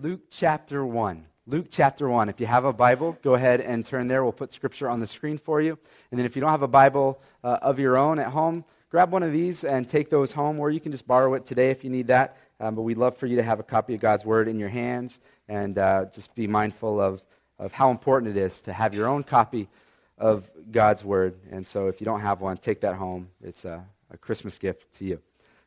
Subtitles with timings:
[0.00, 1.26] Luke chapter 1.
[1.48, 2.28] Luke chapter 1.
[2.28, 4.22] If you have a Bible, go ahead and turn there.
[4.22, 5.76] We'll put scripture on the screen for you.
[6.10, 9.10] And then if you don't have a Bible uh, of your own at home, grab
[9.10, 11.82] one of these and take those home, or you can just borrow it today if
[11.82, 12.36] you need that.
[12.60, 14.68] Um, but we'd love for you to have a copy of God's Word in your
[14.68, 17.20] hands and uh, just be mindful of,
[17.58, 19.68] of how important it is to have your own copy
[20.16, 21.34] of God's Word.
[21.50, 23.30] And so if you don't have one, take that home.
[23.42, 25.20] It's a, a Christmas gift to you.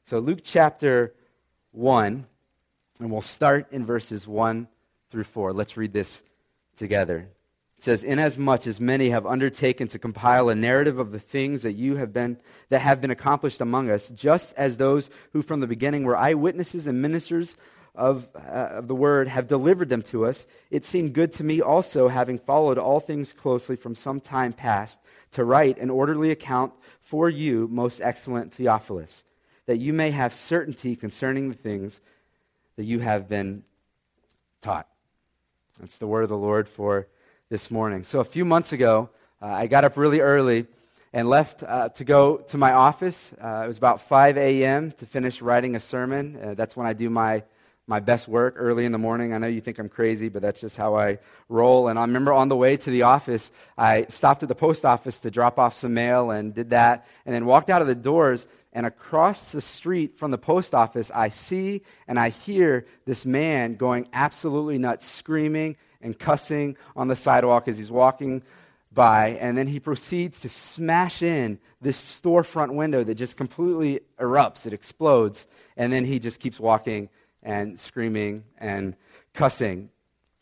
[0.04, 1.14] So, Luke chapter
[1.74, 2.28] 1.
[3.02, 4.68] And we'll start in verses 1
[5.10, 5.54] through 4.
[5.54, 6.22] Let's read this
[6.76, 7.30] together.
[7.80, 11.74] It says, Inasmuch as many have undertaken to compile a narrative of the things that
[11.74, 12.38] you have been
[12.70, 16.86] that have been accomplished among us, just as those who from the beginning were eyewitnesses
[16.86, 17.58] and ministers
[17.96, 21.60] of, uh, of the word have delivered them to us, it seemed good to me
[21.60, 26.72] also, having followed all things closely from some time past, to write an orderly account
[27.00, 29.26] for you, most excellent Theophilus,
[29.66, 32.00] that you may have certainty concerning the things
[32.82, 33.62] that you have been
[34.60, 34.88] taught.
[35.80, 37.06] That's the word of the Lord for
[37.48, 38.04] this morning.
[38.06, 40.66] So, a few months ago, uh, I got up really early
[41.14, 43.34] and left uh, to go to my office.
[43.34, 44.94] Uh, it was about 5 a.m.
[44.94, 46.40] to finish writing a sermon.
[46.42, 47.44] Uh, that's when I do my,
[47.92, 49.34] my best work early in the morning.
[49.34, 51.90] I know you think I'm crazy, but that's just how I roll.
[51.90, 55.20] And I remember on the way to the office, I stopped at the post office
[55.20, 58.48] to drop off some mail and did that, and then walked out of the doors
[58.72, 63.76] and across the street from the post office, I see and I hear this man
[63.76, 68.42] going absolutely nuts, screaming and cussing on the sidewalk as he's walking
[68.94, 69.38] by.
[69.42, 74.72] And then he proceeds to smash in this storefront window that just completely erupts, it
[74.72, 75.48] explodes.
[75.76, 77.10] And then he just keeps walking
[77.44, 78.96] and screaming and
[79.34, 79.90] cussing.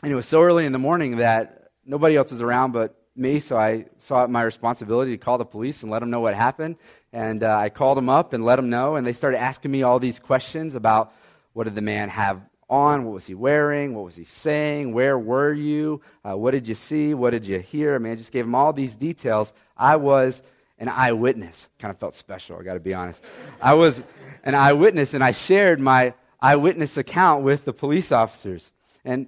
[0.03, 3.39] And it was so early in the morning that nobody else was around but me,
[3.39, 6.33] so I saw it my responsibility to call the police and let them know what
[6.33, 6.77] happened.
[7.11, 9.83] And uh, I called them up and let them know, and they started asking me
[9.83, 11.13] all these questions about
[11.53, 15.17] what did the man have on, what was he wearing, what was he saying, where
[15.17, 17.95] were you, uh, what did you see, what did you hear.
[17.95, 19.53] I mean, I just gave them all these details.
[19.75, 20.43] I was
[20.77, 21.67] an eyewitness.
[21.79, 23.23] Kind of felt special, I got to be honest.
[23.59, 24.03] I was
[24.43, 28.71] an eyewitness, and I shared my eyewitness account with the police officers.
[29.03, 29.27] And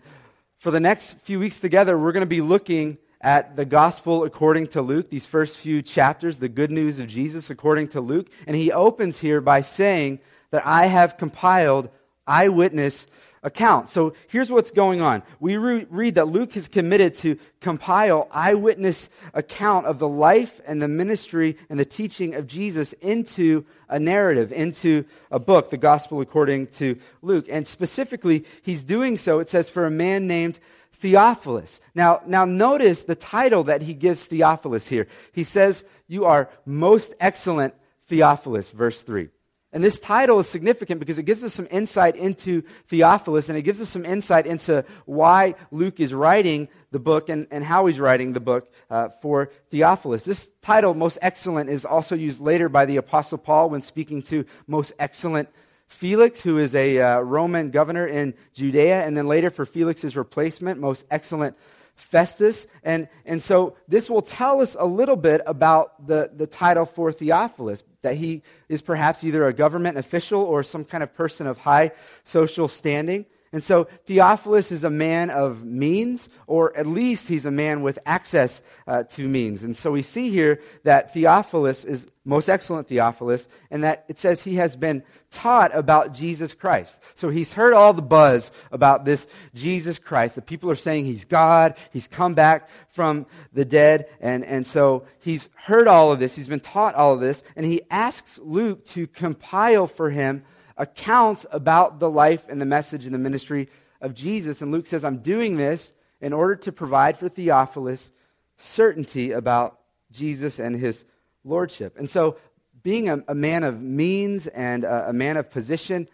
[0.59, 4.67] for the next few weeks together, we're going to be looking at the gospel according
[4.67, 8.29] to Luke, these first few chapters, the good news of Jesus according to Luke.
[8.47, 10.19] And he opens here by saying
[10.50, 11.89] that I have compiled
[12.25, 13.07] eyewitness
[13.44, 13.90] account.
[13.90, 15.24] So here's what's going on.
[15.40, 20.81] We re- read that Luke has committed to compile eyewitness account of the life and
[20.81, 26.22] the ministry and the teaching of Jesus into a narrative, into a book, the gospel
[26.22, 27.47] according to Luke.
[27.50, 30.59] And specifically, he's doing so, it says, for a man named
[30.94, 31.81] Theophilus.
[31.96, 35.07] Now, now notice the title that he gives Theophilus here.
[35.31, 37.74] He says, You are most excellent
[38.07, 39.30] Theophilus, verse 3.
[39.73, 43.61] And this title is significant because it gives us some insight into Theophilus and it
[43.61, 47.99] gives us some insight into why Luke is writing the book and, and how he's
[47.99, 50.25] writing the book uh, for Theophilus.
[50.25, 54.45] This title, Most Excellent, is also used later by the Apostle Paul when speaking to
[54.67, 55.47] most excellent
[55.88, 60.79] Felix, who is a uh, Roman governor in Judea, and then later for Felix's replacement,
[60.79, 61.57] most excellent
[62.01, 62.67] Festus.
[62.84, 67.12] And, and so this will tell us a little bit about the, the title for
[67.12, 71.59] Theophilus, that he is perhaps either a government official or some kind of person of
[71.59, 71.91] high
[72.23, 73.25] social standing.
[73.53, 78.00] And so Theophilus is a man of means, or at least he's a man with
[78.06, 79.63] access uh, to means.
[79.63, 84.44] And so we see here that Theophilus is most excellent Theophilus, and that it says
[84.44, 87.01] he has been taught about Jesus Christ.
[87.16, 90.35] So he's heard all the buzz about this Jesus Christ.
[90.35, 95.06] The people are saying he's God, he's come back from the dead, and, and so
[95.19, 98.85] he's heard all of this, he's been taught all of this, and he asks Luke
[98.85, 100.44] to compile for him
[100.81, 103.69] accounts about the life and the message and the ministry
[104.02, 104.64] of Jesus.
[104.64, 108.12] And Luke says, I'm doing this in order to provide for Theophilus
[108.58, 109.80] certainty about
[110.12, 111.06] Jesus and his
[111.44, 111.97] lordship.
[111.97, 112.38] And so,
[112.84, 116.09] being a, a man of means and a, a man of position,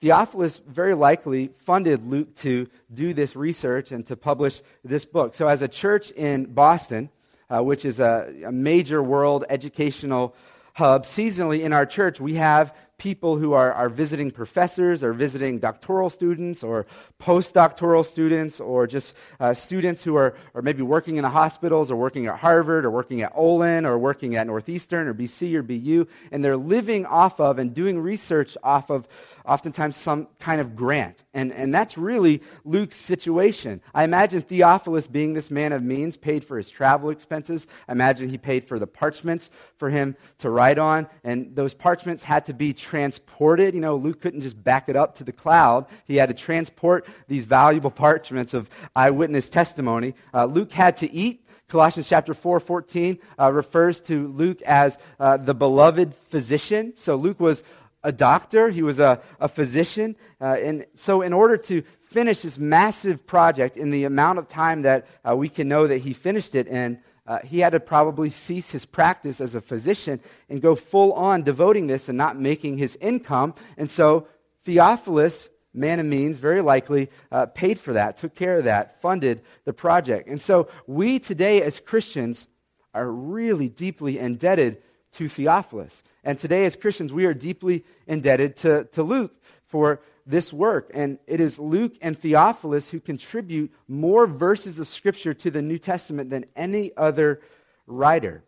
[0.00, 5.34] Theophilus very likely funded Luke to do this research and to publish this book.
[5.34, 7.10] So, as a church in Boston,
[7.50, 10.36] uh, which is a, a major world educational
[10.74, 15.58] hub, seasonally in our church, we have people who are, are visiting professors or visiting
[15.58, 16.86] doctoral students or
[17.20, 21.96] postdoctoral students or just uh, students who are, are maybe working in the hospitals or
[21.96, 26.06] working at Harvard or working at Olin or working at Northeastern or BC or BU,
[26.32, 29.06] and they're living off of and doing research off of
[29.46, 31.24] oftentimes some kind of grant.
[31.34, 33.80] And, and that's really Luke's situation.
[33.94, 37.66] I imagine Theophilus, being this man of means, paid for his travel expenses.
[37.88, 41.08] I imagine he paid for the parchments for him to write on.
[41.24, 43.74] And those parchments had to be transported.
[43.74, 47.06] You know, Luke couldn't just back it up to the cloud, he had to transport
[47.28, 50.14] these valuable parchments of eyewitness testimony.
[50.34, 51.42] Uh, Luke had to eat.
[51.68, 56.94] Colossians chapter 4, 14 uh, refers to Luke as uh, the beloved physician.
[56.94, 57.64] So Luke was
[58.06, 60.14] a doctor, he was a, a physician.
[60.40, 64.82] Uh, and so, in order to finish this massive project in the amount of time
[64.82, 68.30] that uh, we can know that he finished it in, uh, he had to probably
[68.30, 72.78] cease his practice as a physician and go full on devoting this and not making
[72.78, 73.52] his income.
[73.76, 74.28] And so,
[74.62, 79.42] Theophilus man of means, very likely, uh, paid for that, took care of that, funded
[79.64, 80.28] the project.
[80.28, 82.48] And so we today as Christians
[82.94, 84.78] are really deeply indebted
[85.12, 86.02] to Theophilus.
[86.24, 90.90] And today as Christians, we are deeply indebted to, to Luke for this work.
[90.92, 95.78] And it is Luke and Theophilus who contribute more verses of Scripture to the New
[95.78, 97.40] Testament than any other
[97.86, 98.42] writer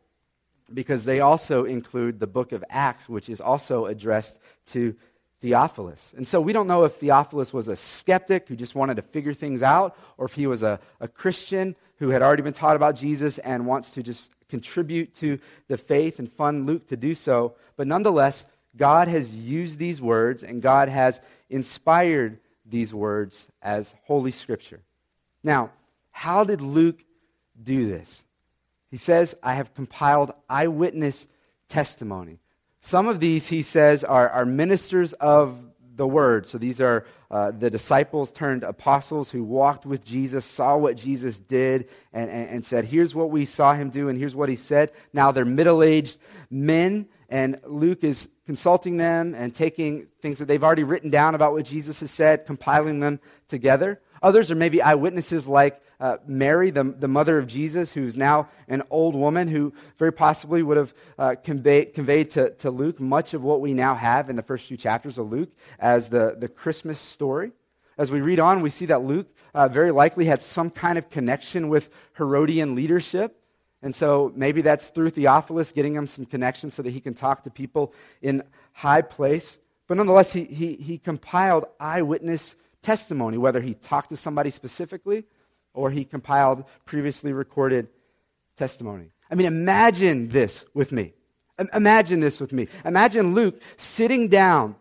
[0.73, 4.95] because they also include the book of Acts, which is also addressed to
[5.41, 6.13] Theophilus.
[6.17, 9.35] And so we don't know if Theophilus was a skeptic who just wanted to figure
[9.35, 12.97] things out, or if he was a, a Christian who had already been taught about
[12.97, 17.55] Jesus and wants to just contribute to the faith and fund Luke to do so.
[17.77, 18.47] But nonetheless,
[18.77, 24.81] God has used these words and God has inspired these words as Holy Scripture.
[25.43, 25.71] Now,
[26.11, 27.05] how did Luke
[27.63, 28.25] do this?
[28.91, 31.27] He says, I have compiled eyewitness
[31.69, 32.39] testimony.
[32.81, 35.65] Some of these, he says, are, are ministers of
[35.99, 36.47] the word.
[36.47, 41.39] So these are uh, the disciples turned apostles who walked with Jesus, saw what Jesus
[41.39, 44.57] did, and, and, and said, Here's what we saw him do, and here's what he
[44.57, 44.93] said.
[45.13, 46.19] Now they're middle aged
[46.51, 51.53] men, and Luke is consulting them and taking things that they've already written down about
[51.53, 54.01] what Jesus has said, compiling them together.
[54.23, 58.83] Others are maybe eyewitnesses like uh, Mary, the, the mother of Jesus, who's now an
[58.91, 63.43] old woman who very possibly would have uh, conveyed, conveyed to, to Luke much of
[63.43, 67.01] what we now have in the first few chapters of Luke as the, the Christmas
[67.01, 67.53] story.
[67.97, 71.11] As we read on, we see that Luke uh, very likely had some kind of
[71.11, 73.35] connection with Herodian leadership.
[73.83, 77.43] And so maybe that's through Theophilus getting him some connections so that he can talk
[77.43, 77.93] to people
[78.23, 78.43] in
[78.73, 79.59] high place.
[79.89, 85.25] But nonetheless, he, he, he compiled eyewitness testimony, whether he talked to somebody specifically
[85.75, 87.89] or he compiled previously recorded
[88.57, 89.11] testimony.
[89.31, 91.13] I mean, imagine this with me.
[91.75, 92.69] Imagine this with me.
[92.85, 94.77] Imagine Luke sitting down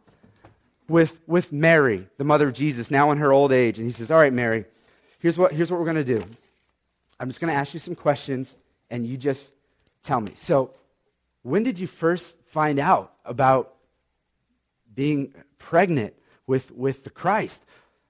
[0.87, 4.11] with, with Mary, the mother of Jesus, now in her old age, and he says,
[4.11, 4.65] All right, Mary,
[5.19, 6.23] here's what, here's what we're going to do.
[7.19, 8.55] I'm just going to ask you some questions,
[8.89, 9.53] and you just
[10.03, 10.31] tell me.
[10.35, 10.71] So,
[11.41, 13.75] when did you first find out about
[14.93, 16.13] being pregnant
[16.45, 17.65] with, with the Christ?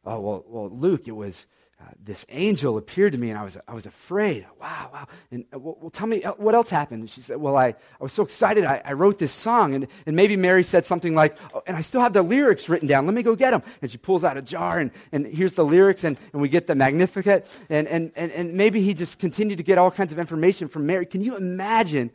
[0.07, 1.47] Oh, well, well Luke, it was
[1.79, 4.47] uh, this angel appeared to me and I was, I was afraid.
[4.59, 5.07] Wow, wow.
[5.29, 7.01] And uh, well, well, tell me, uh, what else happened?
[7.01, 8.65] And she said, well, I, I was so excited.
[8.65, 9.75] I, I wrote this song.
[9.75, 12.87] And, and maybe Mary said something like, oh, and I still have the lyrics written
[12.87, 13.05] down.
[13.05, 13.61] Let me go get them.
[13.83, 16.65] And she pulls out a jar and, and here's the lyrics and, and we get
[16.65, 17.47] the Magnificat.
[17.69, 20.87] And, and, and, and maybe he just continued to get all kinds of information from
[20.87, 21.05] Mary.
[21.05, 22.09] Can you imagine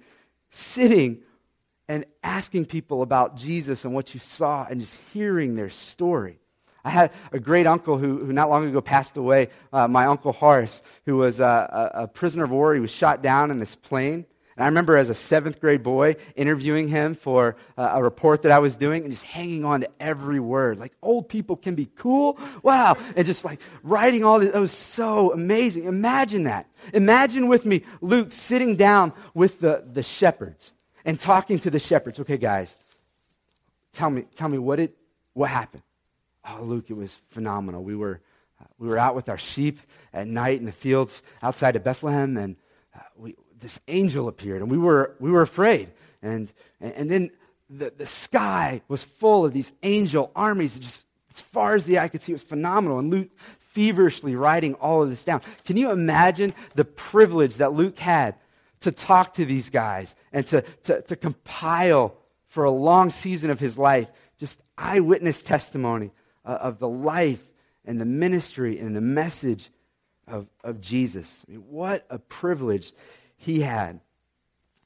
[0.50, 1.22] sitting
[1.86, 6.41] and asking people about Jesus and what you saw and just hearing their story?
[6.84, 10.32] I had a great uncle who, who not long ago passed away, uh, my uncle
[10.32, 12.75] Horace, who was a, a, prisoner of war.
[12.75, 14.26] He was shot down in this plane.
[14.56, 18.52] And I remember as a seventh grade boy interviewing him for uh, a report that
[18.52, 20.79] I was doing and just hanging on to every word.
[20.79, 22.38] Like, old people can be cool.
[22.62, 22.96] Wow.
[23.17, 24.55] And just like writing all this.
[24.55, 25.84] It was so amazing.
[25.84, 26.67] Imagine that.
[26.93, 30.74] Imagine with me Luke sitting down with the, the shepherds
[31.05, 32.20] and talking to the shepherds.
[32.20, 32.77] Okay, guys,
[33.93, 34.96] tell me, tell me what, it,
[35.32, 35.82] what happened.
[36.49, 37.82] Oh, Luke, it was phenomenal.
[37.82, 38.20] We were,
[38.61, 39.81] uh, we were out with our sheep
[40.13, 42.56] at night in the fields outside of Bethlehem, and
[42.94, 45.93] uh, we, this angel appeared, and we were, we were afraid.
[46.20, 47.31] And, and, and then
[47.70, 52.08] the, the sky was full of these angel armies, just as far as the eye
[52.08, 52.32] could see.
[52.32, 52.99] It was phenomenal.
[52.99, 53.31] And Luke
[53.72, 55.41] feverishly writing all of this down.
[55.65, 58.34] Can you imagine the privilege that Luke had
[58.81, 62.15] to talk to these guys and to, to, to compile
[62.49, 66.11] for a long season of his life just eyewitness testimony
[66.44, 67.51] uh, of the life
[67.84, 69.70] and the ministry and the message
[70.27, 71.44] of, of Jesus.
[71.46, 72.93] I mean, what a privilege
[73.37, 74.01] he had.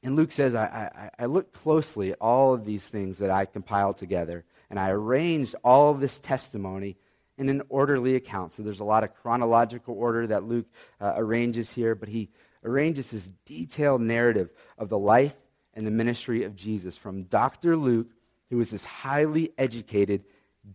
[0.02, 3.44] And Luke says, I, I, I looked closely at all of these things that I
[3.44, 6.96] compiled together, and I arranged all of this testimony
[7.38, 8.52] in an orderly account.
[8.52, 10.66] So there's a lot of chronological order that Luke
[11.00, 12.30] uh, arranges here, but he
[12.64, 15.34] arranges this detailed narrative of the life
[15.74, 17.76] and the ministry of Jesus from Dr.
[17.76, 18.08] Luke,
[18.48, 20.24] who was this highly educated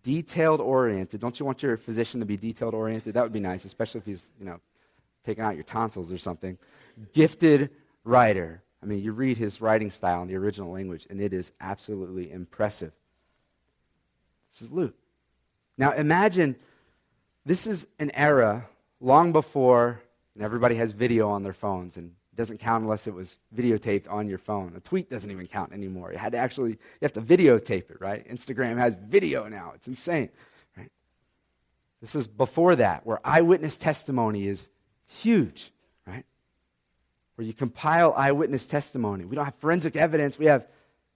[0.03, 1.19] detailed oriented.
[1.19, 3.13] Don't you want your physician to be detailed oriented?
[3.13, 4.59] That would be nice, especially if he's, you know,
[5.25, 6.57] taking out your tonsils or something.
[7.13, 7.69] Gifted
[8.03, 8.63] writer.
[8.81, 12.31] I mean, you read his writing style in the original language, and it is absolutely
[12.31, 12.93] impressive.
[14.49, 14.95] This is Luke.
[15.77, 16.55] Now, imagine
[17.45, 18.67] this is an era
[18.99, 20.01] long before,
[20.35, 24.09] and everybody has video on their phones, and it doesn't count unless it was videotaped
[24.09, 24.73] on your phone.
[24.75, 26.11] A tweet doesn't even count anymore.
[26.11, 28.27] You had to actually, you have to videotape it, right?
[28.29, 29.73] Instagram has video now.
[29.75, 30.29] It's insane,
[30.77, 30.91] right?
[31.99, 34.69] This is before that, where eyewitness testimony is
[35.07, 35.71] huge,
[36.07, 36.25] right?
[37.35, 39.25] Where you compile eyewitness testimony.
[39.25, 40.67] We don't have forensic evidence, we have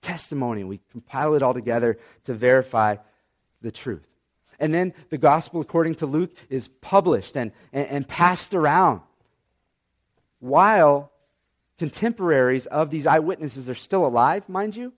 [0.05, 0.63] testimony.
[0.63, 2.97] We compile it all together to verify
[3.61, 4.07] the truth.
[4.59, 9.01] And then the gospel, according to Luke, is published and, and, and passed around
[10.45, 11.11] while
[11.79, 14.93] contemporaries of these eyewitnesses are still alive, mind you.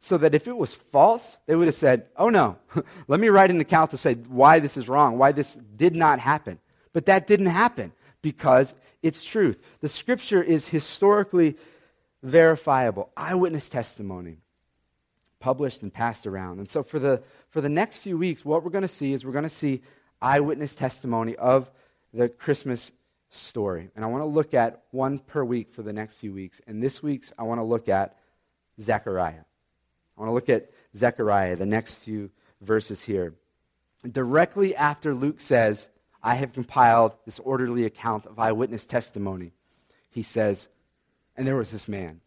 [0.00, 2.56] So that if it was false, they would have said, Oh no,
[3.08, 6.20] let me write an account to say why this is wrong, why this did not
[6.20, 6.60] happen.
[6.92, 9.58] But that didn't happen because it's truth.
[9.80, 11.56] The scripture is historically
[12.22, 14.38] verifiable, eyewitness testimony,
[15.40, 16.58] published and passed around.
[16.58, 19.24] And so for the, for the next few weeks, what we're going to see is
[19.24, 19.82] we're going to see
[20.22, 21.70] eyewitness testimony of
[22.12, 22.92] the Christmas
[23.30, 23.90] story.
[23.94, 26.60] And I want to look at one per week for the next few weeks.
[26.66, 28.16] And this week's, I want to look at
[28.80, 29.44] Zechariah.
[30.16, 32.30] I want to look at Zechariah, the next few
[32.60, 33.34] verses here.
[34.10, 35.88] Directly after Luke says,
[36.22, 39.52] I have compiled this orderly account of eyewitness testimony,
[40.10, 40.68] he says,
[41.36, 42.20] and there was this man,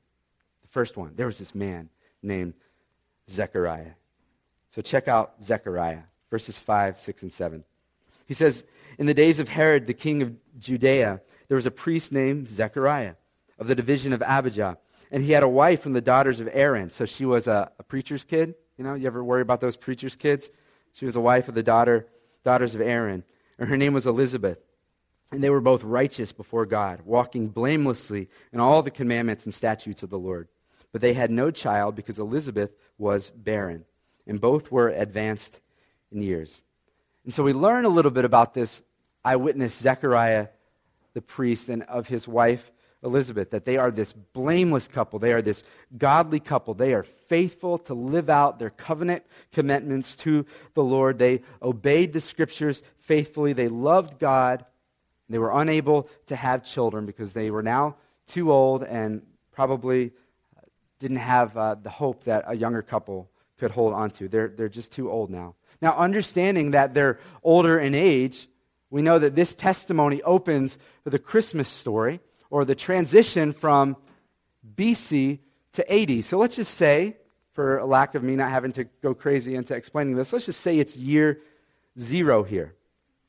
[0.61, 1.89] the first one, there was this man
[2.21, 2.53] named
[3.29, 3.93] Zechariah.
[4.69, 7.63] So check out Zechariah, verses 5, 6, and 7.
[8.25, 8.65] He says,
[8.97, 13.15] In the days of Herod, the king of Judea, there was a priest named Zechariah
[13.59, 14.77] of the division of Abijah.
[15.11, 16.89] And he had a wife from the daughters of Aaron.
[16.89, 18.55] So she was a, a preacher's kid.
[18.77, 20.49] You know, you ever worry about those preacher's kids?
[20.93, 22.07] She was a wife of the daughter,
[22.43, 23.23] daughters of Aaron.
[23.59, 24.59] And her name was Elizabeth.
[25.31, 30.03] And they were both righteous before God, walking blamelessly in all the commandments and statutes
[30.03, 30.47] of the Lord.
[30.91, 33.85] But they had no child because Elizabeth was barren
[34.27, 35.61] and both were advanced
[36.11, 36.61] in years.
[37.23, 38.81] And so we learn a little bit about this
[39.23, 40.47] eyewitness, Zechariah
[41.13, 42.71] the priest, and of his wife,
[43.03, 45.19] Elizabeth, that they are this blameless couple.
[45.19, 45.63] They are this
[45.97, 46.73] godly couple.
[46.73, 51.17] They are faithful to live out their covenant commitments to the Lord.
[51.17, 53.53] They obeyed the scriptures faithfully.
[53.53, 54.65] They loved God.
[55.29, 57.95] They were unable to have children because they were now
[58.27, 60.11] too old and probably
[60.99, 64.27] didn't have uh, the hope that a younger couple could hold on to.
[64.27, 65.55] They're, they're just too old now.
[65.81, 68.47] Now, understanding that they're older in age,
[68.89, 72.19] we know that this testimony opens the Christmas story
[72.49, 73.97] or the transition from
[74.75, 75.39] BC
[75.73, 76.23] to AD.
[76.23, 77.17] So let's just say,
[77.53, 80.77] for lack of me not having to go crazy into explaining this, let's just say
[80.77, 81.39] it's year
[81.97, 82.75] zero here.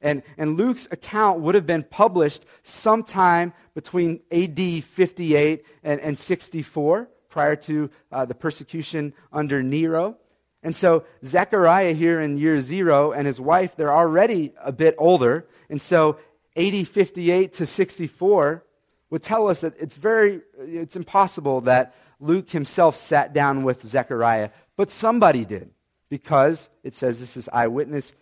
[0.03, 7.09] And, and Luke's account would have been published sometime between AD 58 and, and 64,
[7.29, 10.19] prior to uh, the persecution under Nero.
[10.63, 15.47] And so Zechariah here in year zero and his wife, they're already a bit older.
[15.69, 16.19] And so
[16.57, 18.65] AD 58 to 64
[19.11, 24.51] would tell us that it's very, it's impossible that Luke himself sat down with Zechariah,
[24.77, 25.71] but somebody did
[26.09, 28.15] because it says this is eyewitness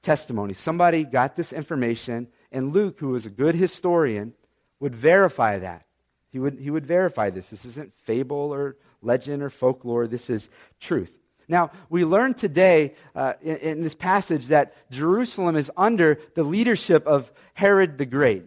[0.00, 0.54] testimony.
[0.54, 4.34] Somebody got this information, and Luke, who was a good historian,
[4.80, 5.86] would verify that.
[6.30, 7.50] He would, he would verify this.
[7.50, 11.12] This isn't fable or legend or folklore, this is truth.
[11.48, 17.06] Now, we learn today uh, in, in, this passage that Jerusalem is under the leadership
[17.06, 18.44] of Herod the Great.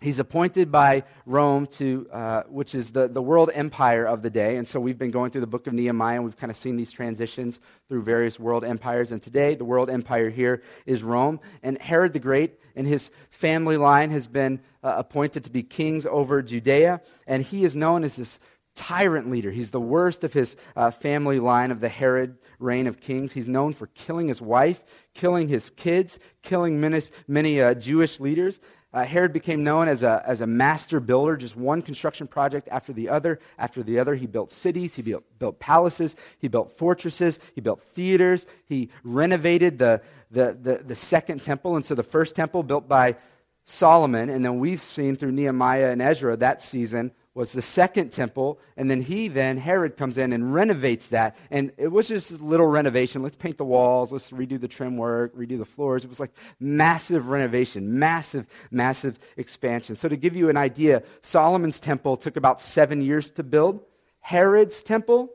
[0.00, 4.56] He's appointed by Rome to, uh, which is the, the world empire of the day.
[4.56, 6.76] And so we've been going through the book of Nehemiah, and we've kind of seen
[6.76, 9.12] these transitions through various world empires.
[9.12, 11.38] And today, the world empire here is Rome.
[11.62, 16.04] And Herod the Great and his family line has been uh, appointed to be kings
[16.04, 17.00] over Judea.
[17.28, 18.40] And he is known as this
[18.74, 19.50] tyrant leader.
[19.50, 23.32] He's the worst of his uh, family line of the Herod reign of kings.
[23.32, 24.82] He's known for killing his wife,
[25.14, 28.60] killing his kids, killing many, many uh, Jewish leaders.
[28.94, 32.92] Uh, Herod became known as a, as a master builder, just one construction project after
[32.92, 33.40] the other.
[33.58, 37.80] After the other, he built cities, he built, built palaces, he built fortresses, he built
[37.80, 41.74] theaters, he renovated the, the, the, the second temple.
[41.74, 43.16] And so the first temple built by
[43.64, 48.58] Solomon, and then we've seen through Nehemiah and Ezra that season was the second temple,
[48.76, 51.36] and then he then, Herod, comes in and renovates that.
[51.50, 53.22] And it was just a little renovation.
[53.22, 56.04] Let's paint the walls, let's redo the trim work, redo the floors.
[56.04, 59.96] It was like massive renovation, massive, massive expansion.
[59.96, 63.80] So to give you an idea, Solomon's temple took about seven years to build.
[64.20, 65.30] Herod's temple,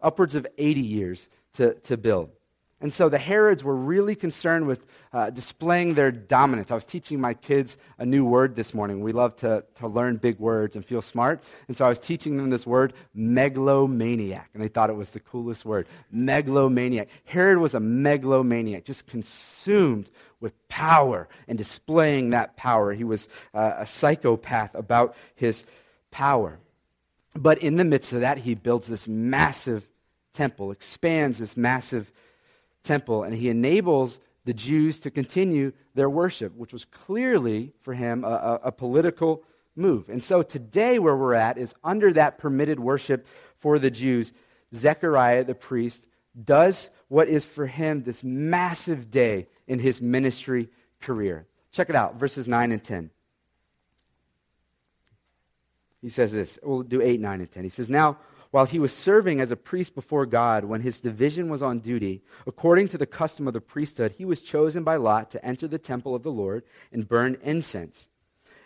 [0.00, 2.30] upwards of 80 years to, to build.
[2.82, 6.72] And so the Herods were really concerned with uh, displaying their dominance.
[6.72, 9.00] I was teaching my kids a new word this morning.
[9.02, 11.44] We love to, to learn big words and feel smart.
[11.68, 14.50] And so I was teaching them this word, megalomaniac.
[14.52, 17.08] And they thought it was the coolest word, megalomaniac.
[17.24, 20.10] Herod was a megalomaniac, just consumed
[20.40, 22.92] with power and displaying that power.
[22.92, 25.64] He was uh, a psychopath about his
[26.10, 26.58] power.
[27.34, 29.88] But in the midst of that, he builds this massive
[30.32, 32.10] temple, expands this massive
[32.82, 38.24] temple, and he enables the Jews to continue their worship, which was clearly for him
[38.24, 39.44] a, a, a, political
[39.76, 40.08] move.
[40.08, 43.26] And so today, where we're at is under that permitted worship
[43.58, 44.32] for the Jews,
[44.74, 46.06] Zechariah the priest
[46.44, 50.68] does what is for him this massive day in his ministry
[51.00, 51.46] career.
[51.70, 53.10] Check it out, verses 9 and 10.
[56.00, 56.58] He says this.
[56.62, 57.62] We'll do 8, 9, and 10.
[57.62, 58.18] He says, Now,
[58.52, 62.22] while he was serving as a priest before God when his division was on duty,
[62.46, 65.78] according to the custom of the priesthood, he was chosen by Lot to enter the
[65.78, 68.08] temple of the Lord and burn incense.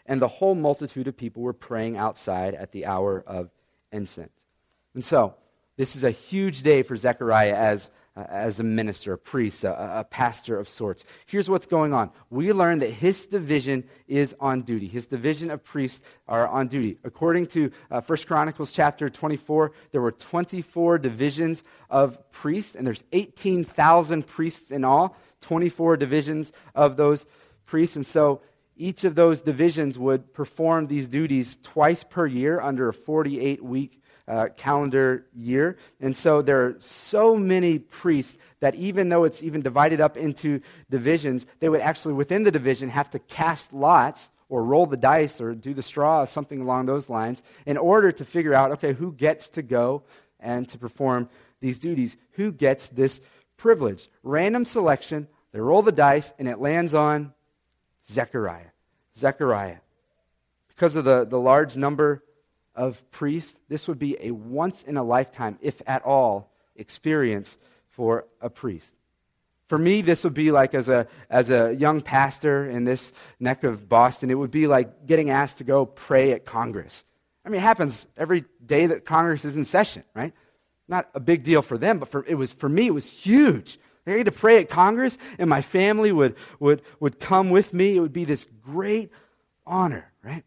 [0.04, 3.50] And the whole multitude of people were praying outside at the hour of
[3.92, 4.44] incense.
[4.92, 5.34] And so,
[5.76, 10.00] this is a huge day for Zechariah as uh, as a minister, a priest, a,
[10.00, 11.04] a, pastor of sorts.
[11.26, 12.10] Here's what's going on.
[12.30, 14.86] We learn that his division is on duty.
[14.88, 16.98] His division of priests are on duty.
[17.04, 23.04] According to uh, 1 Chronicles chapter 24, there were 24 divisions of priests, and there's
[23.12, 27.26] 18,000 priests in all, 24 divisions of those
[27.66, 27.96] priests.
[27.96, 28.40] And so
[28.76, 34.02] each of those divisions would perform these duties twice per year under a 48 week
[34.28, 35.76] uh, calendar year.
[36.00, 40.60] And so there are so many priests that even though it's even divided up into
[40.90, 45.40] divisions, they would actually, within the division, have to cast lots or roll the dice
[45.40, 49.12] or do the straw, something along those lines, in order to figure out, okay, who
[49.12, 50.02] gets to go
[50.40, 51.28] and to perform
[51.60, 52.16] these duties?
[52.32, 53.20] Who gets this
[53.56, 54.08] privilege?
[54.22, 57.32] Random selection, they roll the dice, and it lands on
[58.06, 58.70] Zechariah.
[59.16, 59.78] Zechariah.
[60.68, 62.22] Because of the, the large number
[62.76, 68.26] of priests, this would be a once in a lifetime, if at all, experience for
[68.40, 68.94] a priest.
[69.66, 73.64] For me, this would be like as a, as a young pastor in this neck
[73.64, 77.04] of Boston, it would be like getting asked to go pray at Congress.
[77.44, 80.32] I mean, it happens every day that Congress is in session, right?
[80.86, 83.80] Not a big deal for them, but for, it was, for me, it was huge.
[84.06, 87.96] I had to pray at Congress, and my family would, would, would come with me.
[87.96, 89.10] It would be this great
[89.66, 90.44] honor, right?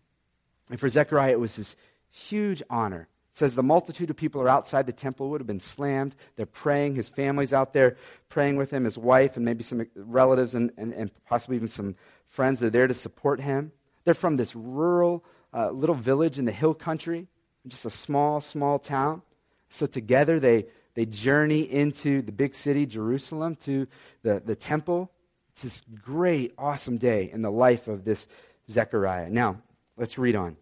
[0.69, 1.75] And for Zechariah, it was this
[2.12, 3.08] Huge honor.
[3.32, 6.15] It says the multitude of people are outside the temple would have been slammed.
[6.36, 6.95] They're praying.
[6.95, 7.95] His family's out there
[8.28, 11.95] praying with him, his wife, and maybe some relatives and, and, and possibly even some
[12.28, 12.60] friends.
[12.60, 13.72] They're there to support him.
[14.04, 17.28] They're from this rural uh, little village in the hill country,
[17.67, 19.22] just a small, small town.
[19.69, 23.88] So together they, they journey into the big city, Jerusalem, to
[24.24, 25.12] the, the temple.
[25.52, 28.28] It's this great, awesome day in the life of this
[28.69, 29.30] Zechariah.
[29.30, 29.62] Now,
[29.98, 30.58] let's read on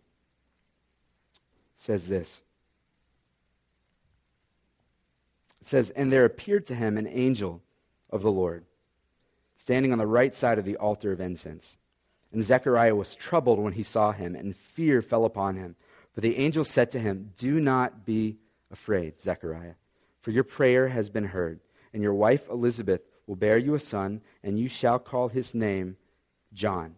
[1.78, 2.42] says this.
[5.62, 7.62] It says, And there appeared to him an angel
[8.10, 8.66] of the Lord,
[9.56, 11.78] standing on the right side of the altar of incense.
[12.34, 15.76] And Zechariah was troubled when he saw him, and fear fell upon him.
[16.14, 18.38] But the angel said to him, Do not be
[18.72, 19.76] afraid, Zechariah,
[20.20, 21.60] for your prayer has been heard,
[21.94, 25.98] and your wife Elizabeth will bear you a son, and you shall call his name
[26.54, 26.96] John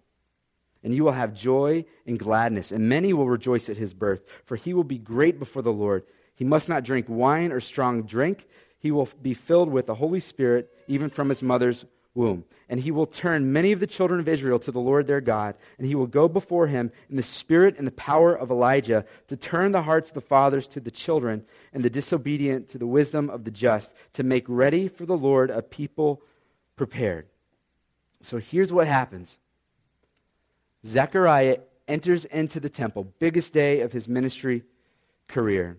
[0.83, 4.55] and you will have joy and gladness, and many will rejoice at his birth, for
[4.55, 6.03] he will be great before the Lord.
[6.35, 8.47] He must not drink wine or strong drink.
[8.79, 12.45] He will be filled with the Holy Spirit, even from his mother's womb.
[12.69, 15.55] And he will turn many of the children of Israel to the Lord their God,
[15.77, 19.35] and he will go before him in the spirit and the power of Elijah to
[19.35, 23.29] turn the hearts of the fathers to the children, and the disobedient to the wisdom
[23.29, 26.21] of the just, to make ready for the Lord a people
[26.75, 27.27] prepared.
[28.21, 29.39] So here's what happens
[30.85, 34.63] Zechariah enters into the temple, biggest day of his ministry
[35.27, 35.77] career.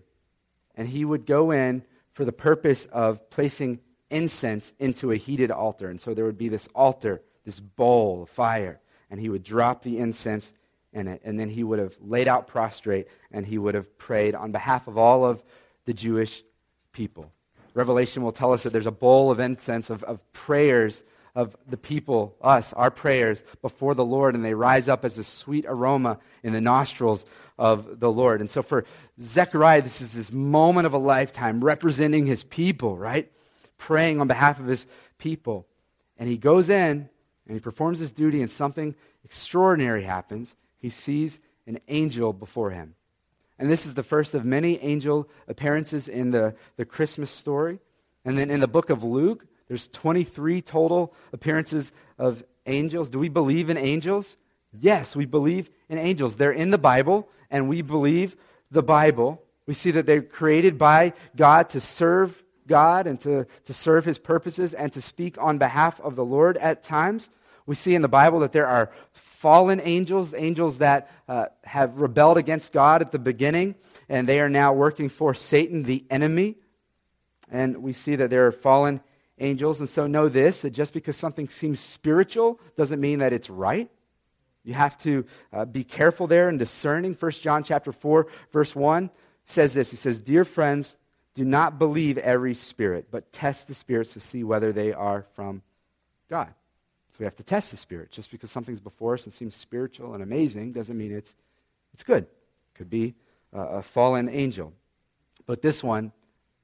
[0.75, 5.89] And he would go in for the purpose of placing incense into a heated altar.
[5.89, 9.83] And so there would be this altar, this bowl of fire, and he would drop
[9.83, 10.53] the incense
[10.93, 11.21] in it.
[11.23, 14.87] And then he would have laid out prostrate and he would have prayed on behalf
[14.87, 15.41] of all of
[15.85, 16.43] the Jewish
[16.91, 17.31] people.
[17.73, 21.77] Revelation will tell us that there's a bowl of incense, of, of prayers of the
[21.77, 26.19] people, us, our prayers before the Lord, and they rise up as a sweet aroma
[26.43, 27.25] in the nostrils
[27.57, 28.41] of the Lord.
[28.41, 28.85] And so for
[29.19, 33.31] Zechariah, this is this moment of a lifetime representing his people, right?
[33.77, 35.67] Praying on behalf of his people.
[36.17, 37.09] And he goes in
[37.47, 40.55] and he performs his duty, and something extraordinary happens.
[40.77, 42.95] He sees an angel before him.
[43.57, 47.79] And this is the first of many angel appearances in the, the Christmas story.
[48.25, 53.09] And then in the book of Luke, There's 23 total appearances of angels.
[53.09, 54.35] Do we believe in angels?
[54.77, 56.35] Yes, we believe in angels.
[56.35, 58.35] They're in the Bible, and we believe
[58.69, 59.41] the Bible.
[59.65, 64.17] We see that they're created by God to serve God and to, to serve his
[64.17, 67.29] purposes and to speak on behalf of the Lord at times.
[67.65, 72.35] We see in the Bible that there are fallen angels, angels that uh, have rebelled
[72.35, 73.75] against God at the beginning,
[74.09, 76.57] and they are now working for Satan, the enemy.
[77.49, 78.99] And we see that there are fallen
[79.41, 79.79] angels.
[79.79, 83.89] And so know this that just because something seems spiritual doesn't mean that it's right.
[84.63, 87.13] You have to uh, be careful there and discerning.
[87.13, 89.09] 1 John chapter 4, verse 1
[89.43, 89.89] says this.
[89.89, 90.97] He says, Dear friends,
[91.33, 95.63] do not believe every spirit, but test the spirits to see whether they are from
[96.29, 96.53] God.
[97.11, 98.11] So we have to test the spirit.
[98.11, 101.35] Just because something's before us and seems spiritual and amazing doesn't mean it's,
[101.93, 102.23] it's good.
[102.23, 103.15] It could be
[103.53, 104.73] a fallen angel.
[105.45, 106.11] But this one,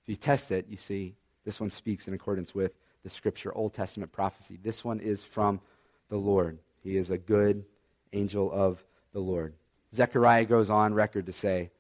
[0.03, 1.15] if you test it, you see
[1.47, 4.59] this one speaks in accordance with the scripture, Old Testament prophecy.
[4.61, 5.61] This one is from
[6.09, 6.59] the Lord.
[6.83, 7.63] He is a good
[8.11, 8.83] angel of
[9.13, 9.53] the Lord.
[9.95, 11.71] Zechariah goes on record to say,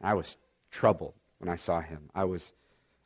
[0.00, 0.38] I was
[0.70, 2.08] troubled when I saw him.
[2.14, 2.54] I was,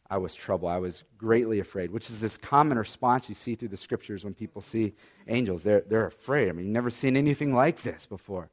[0.09, 0.71] I was troubled.
[0.71, 4.33] I was greatly afraid, which is this common response you see through the scriptures when
[4.33, 4.92] people see
[5.27, 5.64] angels.
[5.64, 6.49] They're, they're afraid.
[6.49, 8.49] I mean, you've never seen anything like this before.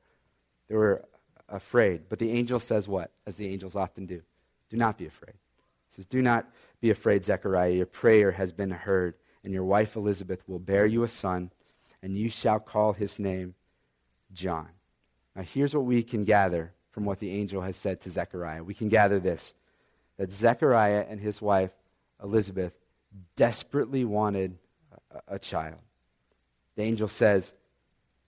[0.70, 1.06] They were
[1.48, 2.10] afraid.
[2.10, 3.12] But the angel says what?
[3.28, 4.24] As the angels often do
[4.72, 5.36] do not be afraid.
[5.90, 6.48] He says, Do not
[6.84, 7.72] be afraid, Zechariah.
[7.72, 11.50] Your prayer has been heard, and your wife Elizabeth will bear you a son,
[12.02, 13.56] and you shall call his name
[14.34, 14.68] John.
[15.34, 18.66] Now, here's what we can gather from what the angel has said to Zechariah.
[18.66, 19.56] We can gather this
[20.18, 21.72] that Zechariah and his wife,
[22.22, 22.74] Elizabeth,
[23.38, 24.58] desperately wanted
[25.10, 25.80] a, a child.
[26.76, 27.54] The angel says,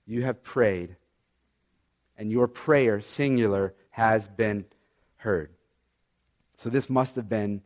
[0.05, 0.95] You have prayed,
[2.17, 4.63] and your prayer, singular, has been
[5.17, 5.49] heard.
[6.55, 7.61] So, this must have been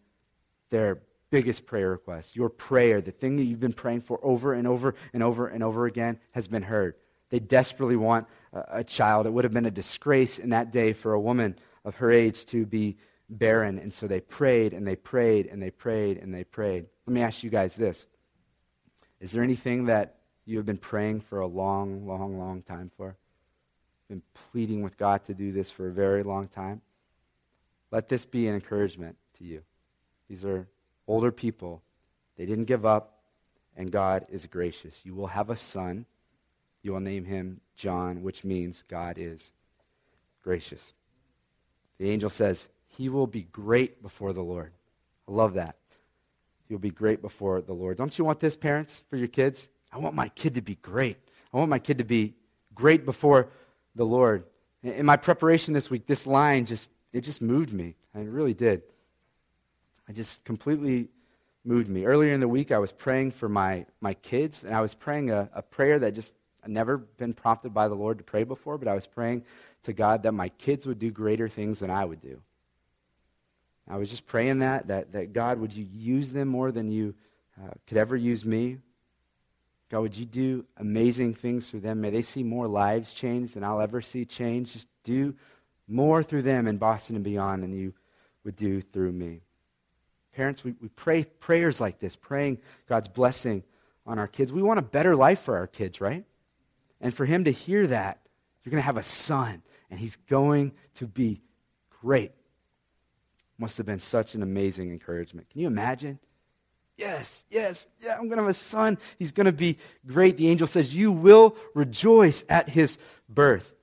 [0.69, 2.35] their biggest prayer request.
[2.35, 5.63] Your prayer, the thing that you've been praying for over and over and over and
[5.63, 6.95] over again, has been heard.
[7.29, 9.27] They desperately want a, child.
[9.27, 12.45] It would have been a disgrace in that day for a woman of her age
[12.47, 12.97] to be
[13.29, 13.77] barren.
[13.77, 16.87] And so they prayed and they prayed and they prayed and they prayed.
[17.05, 18.07] Let me ask you guys this
[19.19, 23.15] Is there anything that you have been praying for a long, long, long time for?
[24.09, 26.81] Been pleading with God to do this for a very long time?
[27.91, 29.61] Let this be an encouragement to you.
[30.29, 30.67] These are
[31.07, 31.81] older people.
[32.37, 33.19] They didn't give up,
[33.75, 35.01] and God is gracious.
[35.03, 36.05] You will have a son.
[36.83, 39.51] You will name him John, which means God is
[40.43, 40.93] gracious.
[41.97, 44.71] The angel says, He will be great before the Lord.
[45.27, 45.75] I love that.
[46.67, 47.97] He'll be great before the Lord.
[47.97, 49.69] Don't you want this, parents, for your kids?
[49.91, 51.17] I want my kid to be great.
[51.51, 52.35] I want my kid to be
[52.75, 53.49] great before
[53.95, 54.43] the Lord.
[54.83, 57.95] In my preparation this week, this line just it just moved me.
[58.13, 58.83] It really did.
[60.09, 61.09] I just completely
[61.63, 62.05] moved me.
[62.05, 65.29] Earlier in the week, I was praying for my, my kids, and I was praying
[65.29, 68.77] a, a prayer that just I'd never been prompted by the Lord to pray before,
[68.77, 69.43] but I was praying
[69.83, 72.41] to God that my kids would do greater things than I would do.
[73.87, 77.15] I was just praying that, that, that God, would you use them more than you
[77.61, 78.79] uh, could ever use me?
[79.89, 82.01] God, would you do amazing things for them?
[82.01, 84.73] May they see more lives changed than I'll ever see changed.
[84.73, 85.35] Just do
[85.87, 87.93] more through them in Boston and beyond than you
[88.43, 89.41] would do through me.
[90.33, 93.63] Parents, we, we pray prayers like this, praying God's blessing
[94.05, 94.51] on our kids.
[94.51, 96.25] We want a better life for our kids, right?
[97.01, 98.19] And for him to hear that,
[98.63, 101.41] you're going to have a son, and he's going to be
[102.01, 102.31] great.
[103.57, 105.49] Must have been such an amazing encouragement.
[105.49, 106.19] Can you imagine?
[106.97, 108.97] Yes, yes, yeah, I'm going to have a son.
[109.17, 110.35] He's going to be great.
[110.35, 113.73] The angel says, You will rejoice at his birth.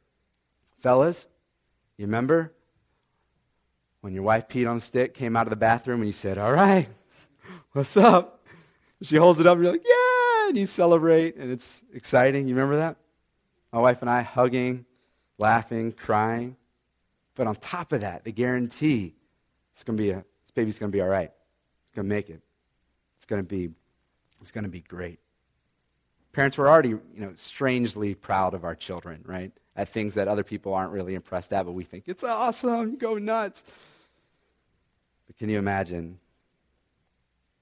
[0.80, 1.26] Fellas,
[1.96, 2.52] you remember
[4.06, 6.38] when your wife peed on a stick, came out of the bathroom, and you said,
[6.38, 6.86] All right,
[7.72, 8.40] what's up?
[9.02, 12.46] She holds it up, and you're like, Yeah, and you celebrate, and it's exciting.
[12.46, 12.98] You remember that?
[13.72, 14.84] My wife and I hugging,
[15.38, 16.56] laughing, crying.
[17.34, 19.16] But on top of that, the guarantee
[19.72, 21.32] it's going to be a, this baby's going to be all right.
[21.86, 22.40] It's going to make it.
[23.16, 23.70] It's going to be,
[24.40, 25.18] it's going to be great.
[26.32, 29.50] Parents, we're already, you know, strangely proud of our children, right?
[29.74, 32.94] At things that other people aren't really impressed at, but we think it's awesome.
[32.94, 33.64] Go nuts.
[35.38, 36.18] Can you imagine?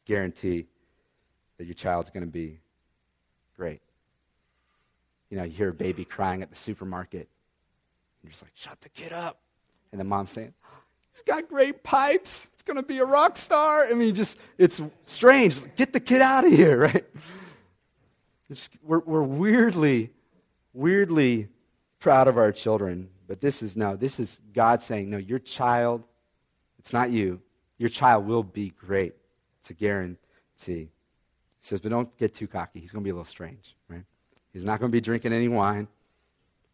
[0.04, 0.66] Guarantee
[1.58, 2.60] that your child's going to be
[3.56, 3.80] great.
[5.30, 7.28] You know, you hear a baby crying at the supermarket.
[8.22, 9.40] You're just like, shut the kid up.
[9.92, 10.52] And the mom's saying,
[11.12, 12.48] he's got great pipes.
[12.52, 13.86] It's going to be a rock star.
[13.86, 15.74] I mean, just, it's strange.
[15.76, 17.04] Get the kid out of here, right?
[18.48, 20.10] Just, we're, we're weirdly,
[20.72, 21.48] weirdly
[21.98, 23.08] proud of our children.
[23.26, 26.04] But this is no, this is God saying, no, your child,
[26.78, 27.40] it's not you.
[27.78, 29.14] Your child will be great.
[29.60, 30.18] It's a guarantee.
[30.66, 30.88] He
[31.60, 32.80] says, but don't get too cocky.
[32.80, 34.04] He's going to be a little strange, right?
[34.52, 35.88] He's not going to be drinking any wine.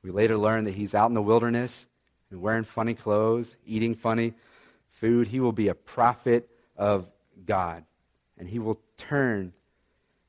[0.03, 1.87] We later learn that he's out in the wilderness
[2.31, 4.35] and wearing funny clothes, eating funny
[4.89, 5.29] food.
[5.29, 7.07] He will be a prophet of
[7.47, 7.85] God,
[8.39, 9.53] and he will turn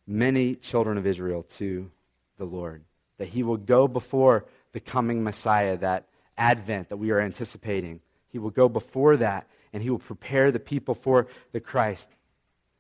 [0.07, 1.91] many children of Israel to
[2.37, 2.83] the Lord.
[3.17, 6.07] That he will go before the coming Messiah, that
[6.37, 8.01] advent that we are anticipating.
[8.29, 12.09] He will go before that, and he will prepare the people for the Christ.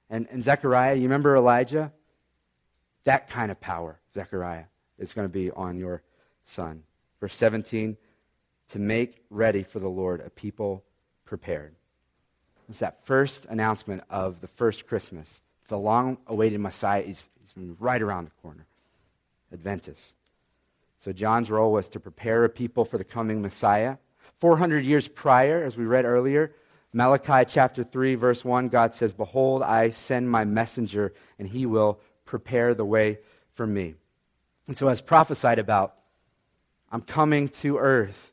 [0.09, 1.91] And, and Zechariah, you remember Elijah?
[3.05, 4.65] That kind of power, Zechariah,
[4.97, 6.03] is going to be on your
[6.43, 6.83] son.
[7.19, 7.97] Verse 17,
[8.69, 10.83] to make ready for the Lord a people
[11.25, 11.75] prepared.
[12.69, 15.41] It's that first announcement of the first Christmas.
[15.67, 18.65] The long awaited Messiah is, is right around the corner.
[19.51, 20.13] Adventus.
[20.99, 23.97] So John's role was to prepare a people for the coming Messiah.
[24.39, 26.53] 400 years prior, as we read earlier,
[26.93, 31.99] Malachi chapter 3, verse 1, God says, Behold, I send my messenger, and he will
[32.25, 33.19] prepare the way
[33.53, 33.95] for me.
[34.67, 35.95] And so, as prophesied about,
[36.91, 38.31] I'm coming to earth,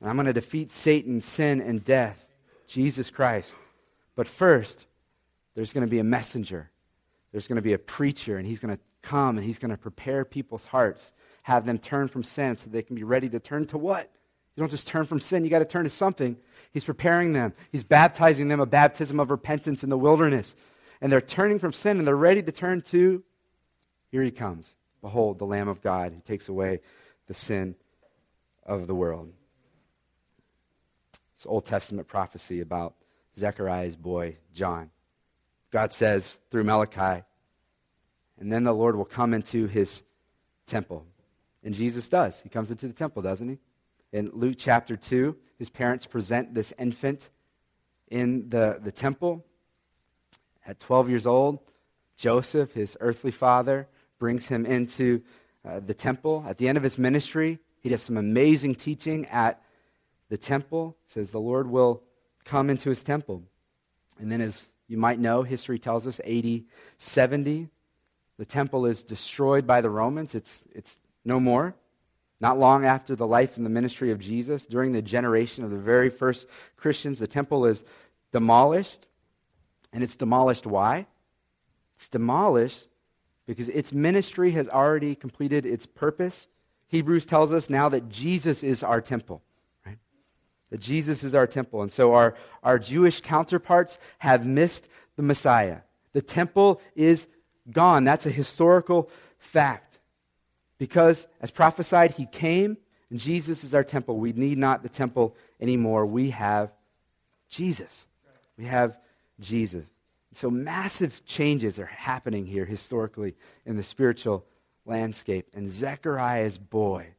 [0.00, 2.30] and I'm going to defeat Satan, sin, and death,
[2.66, 3.54] Jesus Christ.
[4.16, 4.86] But first,
[5.54, 6.70] there's going to be a messenger,
[7.32, 9.76] there's going to be a preacher, and he's going to come and he's going to
[9.76, 11.12] prepare people's hearts
[11.44, 14.10] have them turn from sin so they can be ready to turn to what?
[14.56, 16.36] You don't just turn from sin, you got to turn to something.
[16.72, 20.54] He's preparing them, He's baptizing them a baptism of repentance in the wilderness.
[21.00, 23.22] And they're turning from sin and they're ready to turn to
[24.10, 24.76] here He comes.
[25.02, 26.80] Behold, the Lamb of God who takes away
[27.26, 27.74] the sin
[28.64, 29.32] of the world.
[31.36, 32.94] It's Old Testament prophecy about
[33.36, 34.90] Zechariah's boy, John.
[35.70, 37.22] God says through Malachi,
[38.38, 40.04] and then the Lord will come into his
[40.66, 41.04] temple.
[41.62, 42.40] And Jesus does.
[42.40, 43.58] He comes into the temple, doesn't he?
[44.14, 47.30] In Luke chapter 2, his parents present this infant
[48.08, 49.44] in the, the temple.
[50.64, 51.58] At 12 years old,
[52.16, 53.88] Joseph, his earthly father,
[54.20, 55.20] brings him into
[55.68, 56.44] uh, the temple.
[56.46, 59.60] At the end of his ministry, he does some amazing teaching at
[60.28, 60.96] the temple.
[61.06, 62.00] Says the Lord will
[62.44, 63.42] come into his temple.
[64.20, 66.62] And then, as you might know, history tells us AD
[66.98, 67.68] 70,
[68.38, 70.36] the temple is destroyed by the Romans.
[70.36, 71.74] It's, it's no more.
[72.40, 75.78] Not long after the life and the ministry of Jesus, during the generation of the
[75.78, 77.84] very first Christians, the temple is
[78.32, 79.06] demolished.
[79.92, 81.06] And it's demolished why?
[81.94, 82.88] It's demolished
[83.46, 86.48] because its ministry has already completed its purpose.
[86.88, 89.42] Hebrews tells us now that Jesus is our temple,
[89.86, 89.98] right?
[90.70, 91.82] That Jesus is our temple.
[91.82, 95.78] And so our, our Jewish counterparts have missed the Messiah.
[96.12, 97.28] The temple is
[97.70, 98.04] gone.
[98.04, 99.93] That's a historical fact.
[100.84, 102.76] Because, as prophesied, he came,
[103.08, 104.18] and Jesus is our temple.
[104.18, 106.04] We need not the temple anymore.
[106.04, 106.72] We have
[107.48, 108.06] Jesus.
[108.58, 108.98] We have
[109.40, 109.86] Jesus.
[110.34, 114.44] So, massive changes are happening here historically in the spiritual
[114.84, 115.46] landscape.
[115.54, 117.14] And Zechariah's boy,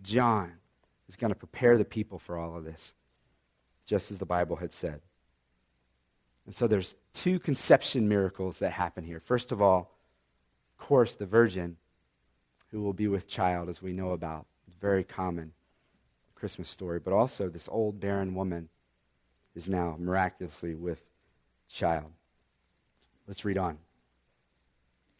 [0.00, 0.52] John,
[1.08, 2.94] is going to prepare the people for all of this,
[3.84, 5.00] just as the Bible had said.
[6.46, 9.18] And so there's two conception miracles that happen here.
[9.18, 9.90] First of all,
[10.78, 11.78] of course, the virgin
[12.72, 14.46] who will be with child, as we know about.
[14.80, 15.52] Very common
[16.34, 16.98] Christmas story.
[16.98, 18.68] But also, this old barren woman
[19.54, 21.02] is now miraculously with
[21.70, 22.10] child.
[23.28, 23.78] Let's read on.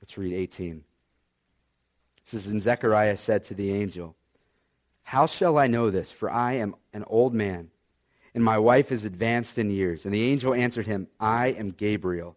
[0.00, 0.82] Let's read 18.
[2.16, 4.16] It says, And Zechariah said to the angel,
[5.04, 6.10] How shall I know this?
[6.10, 7.70] For I am an old man,
[8.34, 10.06] and my wife is advanced in years.
[10.06, 12.36] And the angel answered him, I am Gabriel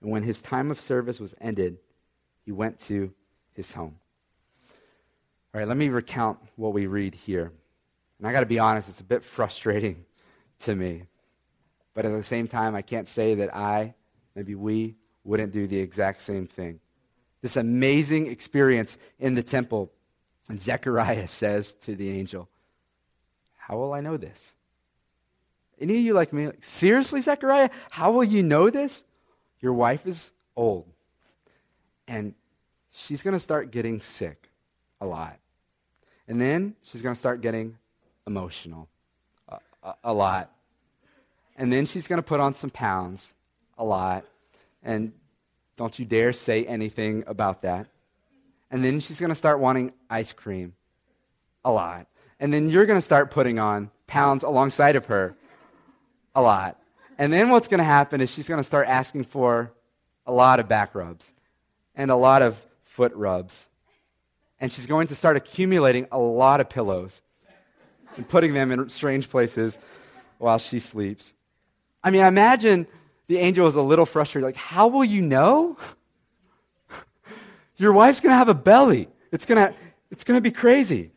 [0.00, 1.78] And when his time of service was ended,
[2.44, 3.12] he went to
[3.52, 3.96] his home.
[5.54, 7.52] All right, let me recount what we read here.
[8.18, 10.04] And I got to be honest, it's a bit frustrating
[10.60, 11.04] to me.
[11.94, 13.94] But at the same time, I can't say that I,
[14.34, 14.96] maybe we,
[15.28, 16.80] wouldn't do the exact same thing.
[17.42, 19.92] This amazing experience in the temple.
[20.48, 22.48] And Zechariah says to the angel,
[23.56, 24.54] How will I know this?
[25.80, 26.46] Any of you like me?
[26.46, 27.68] Like, Seriously, Zechariah?
[27.90, 29.04] How will you know this?
[29.60, 30.86] Your wife is old,
[32.06, 32.34] and
[32.90, 34.50] she's going to start getting sick
[35.00, 35.38] a lot.
[36.26, 37.78] And then she's going to start getting
[38.26, 38.88] emotional
[39.48, 40.50] a, a, a lot.
[41.56, 43.34] And then she's going to put on some pounds
[43.78, 44.24] a lot.
[44.82, 45.12] And
[45.76, 47.86] Don't you dare say anything about that.
[48.70, 50.74] And then she's going to start wanting ice cream
[51.64, 52.06] a lot.
[52.40, 55.36] And then you're going to start putting on pounds alongside of her
[56.34, 56.78] a lot.
[57.18, 59.72] And then what's going to happen is she's going to start asking for
[60.24, 61.34] a lot of back rubs
[61.96, 63.68] and a lot of foot rubs.
[64.60, 67.22] And she's going to start accumulating a lot of pillows
[68.16, 69.78] and putting them in strange places
[70.38, 71.32] while she sleeps.
[72.02, 72.86] I mean, I imagine
[73.26, 74.46] the angel is a little frustrated.
[74.46, 75.76] Like, how will you know?
[77.76, 79.08] Your wife's going to have a belly.
[79.32, 79.74] It's going to
[80.10, 81.10] it's going to be crazy.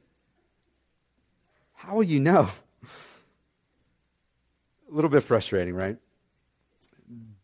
[1.73, 2.49] How will you know?
[4.91, 5.97] A little bit frustrating, right?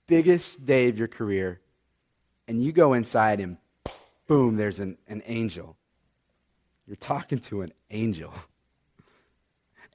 [0.05, 1.61] Biggest day of your career,
[2.47, 3.57] and you go inside and
[4.27, 5.77] boom, there's an, an angel.
[6.85, 8.33] You're talking to an angel.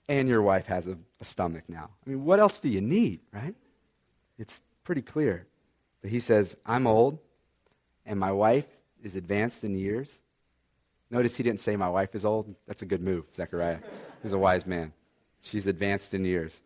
[0.09, 1.89] And your wife has a, a stomach now.
[2.05, 3.55] I mean, what else do you need, right?
[4.37, 5.47] It's pretty clear.
[6.03, 7.19] But he says, I'm old,
[8.05, 8.67] and my wife
[9.03, 10.21] is advanced in years.
[11.11, 12.55] Notice he didn't say, My wife is old.
[12.67, 13.79] That's a good move, Zechariah.
[14.23, 14.93] He's a wise man.
[15.41, 16.63] She's advanced in years.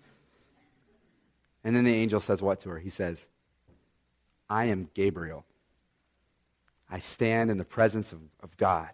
[1.66, 2.78] And then the angel says what to her?
[2.78, 3.26] He says,
[4.48, 5.44] I am Gabriel.
[6.88, 8.90] I stand in the presence of, of God.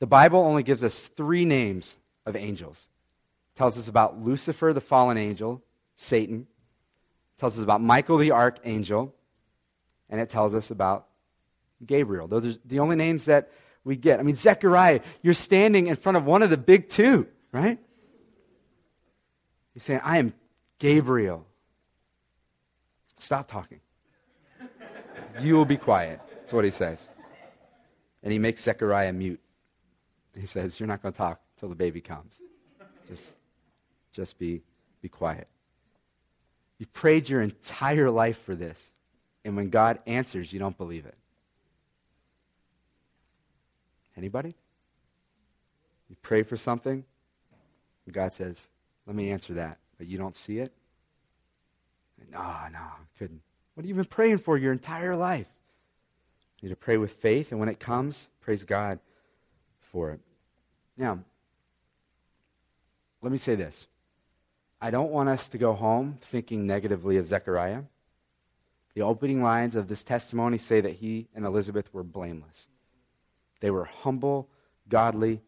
[0.00, 2.88] The Bible only gives us three names of angels.
[3.54, 5.62] It tells us about Lucifer, the fallen angel,
[5.94, 6.48] Satan.
[7.36, 9.14] It tells us about Michael, the archangel.
[10.10, 11.06] And it tells us about
[11.86, 12.26] Gabriel.
[12.26, 13.52] Those are the only names that
[13.84, 14.18] we get.
[14.18, 17.78] I mean, Zechariah, you're standing in front of one of the big two, right?
[19.74, 20.34] He's saying, I am
[20.80, 21.46] Gabriel.
[23.24, 23.80] Stop talking.
[25.40, 26.20] You will be quiet.
[26.36, 27.10] That's what he says.
[28.22, 29.40] And he makes Zechariah mute.
[30.38, 32.42] He says, You're not going to talk till the baby comes.
[33.08, 33.38] Just,
[34.12, 34.60] just be,
[35.00, 35.48] be quiet.
[36.78, 38.90] You prayed your entire life for this.
[39.42, 41.16] And when God answers, you don't believe it.
[44.18, 44.54] Anybody?
[46.10, 47.04] You pray for something,
[48.12, 48.68] God says,
[49.06, 50.74] Let me answer that, but you don't see it?
[52.30, 52.86] No, no,
[53.18, 53.42] couldn't.
[53.74, 55.48] What have you been praying for your entire life?
[56.60, 58.98] You need to pray with faith, and when it comes, praise God
[59.80, 60.20] for it.
[60.96, 61.18] Now,
[63.20, 63.86] let me say this.
[64.80, 67.82] I don't want us to go home thinking negatively of Zechariah.
[68.94, 72.68] The opening lines of this testimony say that he and Elizabeth were blameless.
[73.60, 74.48] They were humble,
[74.88, 75.40] godly,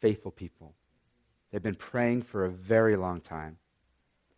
[0.00, 0.74] faithful people.
[1.50, 3.58] They've been praying for a very long time.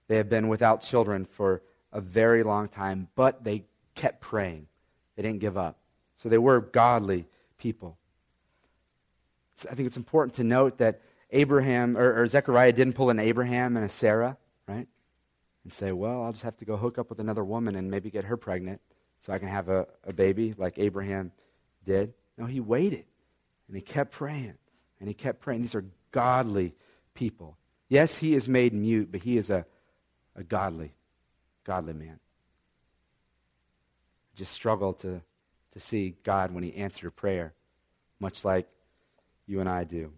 [0.08, 3.64] They have been without children for a very long time, but they
[3.94, 4.68] kept praying.
[5.16, 5.78] They didn't give up.
[6.16, 7.26] So they were godly
[7.58, 7.98] people.
[9.70, 13.76] I think it's important to note that Abraham or, or, Zechariah didn't pull an Abraham
[13.76, 14.36] and a Sarah,
[14.68, 14.86] right?
[15.64, 18.10] And say, well, I'll just have to go hook up with another woman and maybe
[18.10, 18.80] get her pregnant
[19.20, 21.32] so I can have a, a baby like Abraham
[21.84, 22.12] did.
[22.38, 23.06] No, he waited
[23.66, 24.54] and he kept praying
[25.00, 25.62] and he kept praying.
[25.62, 26.74] These are godly
[27.14, 27.56] people.
[27.88, 29.66] Yes, he is made mute, but he is a,
[30.36, 30.92] a godly,
[31.64, 32.18] godly man.
[34.32, 35.22] I just struggle to,
[35.72, 37.54] to see God when he answered a prayer,
[38.20, 38.68] much like
[39.46, 40.12] you and I do.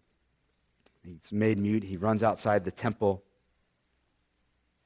[1.04, 1.84] He's made mute.
[1.84, 3.22] He runs outside the temple.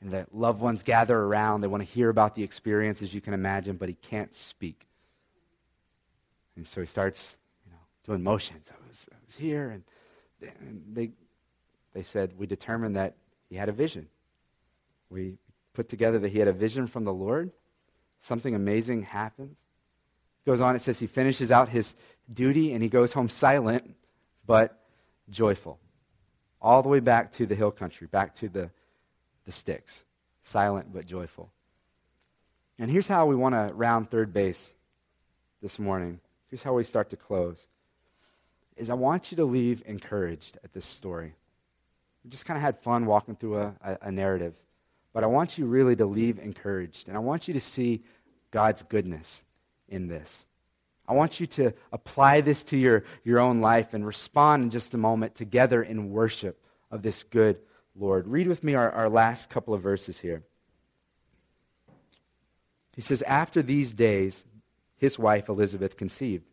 [0.01, 1.61] And the loved ones gather around.
[1.61, 4.87] They want to hear about the experience, as you can imagine, but he can't speak.
[6.57, 8.71] And so he starts, you know, doing motions.
[8.71, 9.85] I was, I was here, and,
[10.61, 11.11] and they,
[11.95, 13.15] they said, we determined that
[13.49, 14.09] he had a vision.
[15.13, 15.37] We
[15.75, 17.51] put together that he had a vision from the Lord.
[18.19, 19.59] Something amazing happens.
[20.47, 21.95] Goes on, it says he finishes out his
[22.33, 23.95] duty and he goes home silent
[24.47, 24.81] but
[25.31, 25.79] joyful.
[26.61, 28.71] All the way back to the hill country, back to the,
[29.45, 30.05] the sticks.
[30.43, 31.51] Silent but joyful.
[32.79, 34.75] And here's how we want to round third base
[35.61, 36.21] this morning.
[36.49, 37.67] Here's how we start to close.
[38.77, 41.35] Is I want you to leave encouraged at this story.
[42.25, 44.55] We just kind of had fun walking through a, a, a narrative.
[45.13, 47.09] But I want you really to leave encouraged.
[47.09, 48.03] And I want you to see
[48.51, 49.45] God's goodness
[49.89, 50.47] in this.
[51.07, 54.95] I want you to apply this to your, your own life and respond in just
[54.95, 57.59] a moment together in worship of this good
[57.95, 58.27] Lord.
[58.27, 60.45] Read with me our, our last couple of verses here.
[62.95, 64.45] He says, After these days,
[64.97, 66.49] his wife Elizabeth conceived.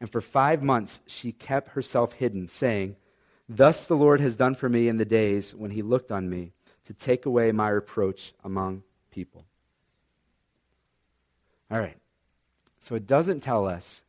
[0.00, 2.96] And for five months she kept herself hidden, saying,
[3.48, 6.52] Thus the Lord has done for me in the days when he looked on me
[6.86, 9.44] to take away my reproach among people.
[11.70, 11.96] All right.
[12.78, 14.04] So it doesn't tell us,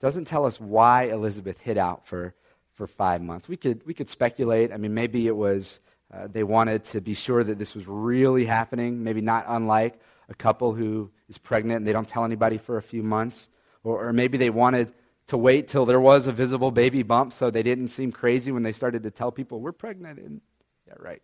[0.00, 2.34] doesn't tell us why Elizabeth hid out for,
[2.74, 3.48] for five months.
[3.48, 4.72] We could, we could speculate.
[4.72, 5.80] I mean, maybe it was
[6.12, 10.34] uh, they wanted to be sure that this was really happening, maybe not unlike a
[10.34, 13.48] couple who is pregnant and they don't tell anybody for a few months.
[13.84, 14.92] Or, or maybe they wanted
[15.28, 18.62] to wait till there was a visible baby bump so they didn't seem crazy when
[18.62, 20.18] they started to tell people, we're pregnant.
[20.18, 20.40] And,
[20.86, 21.22] yeah, right.